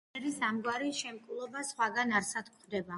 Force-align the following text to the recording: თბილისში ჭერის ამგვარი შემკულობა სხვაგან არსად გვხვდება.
თბილისში 0.03 0.21
ჭერის 0.21 0.39
ამგვარი 0.47 0.89
შემკულობა 1.01 1.65
სხვაგან 1.71 2.21
არსად 2.23 2.55
გვხვდება. 2.55 2.89